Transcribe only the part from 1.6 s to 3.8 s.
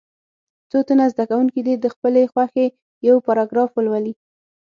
دې د خپلې خوښې یو پاراګراف